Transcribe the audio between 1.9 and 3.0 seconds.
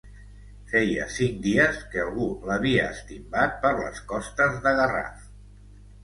que algú l'havia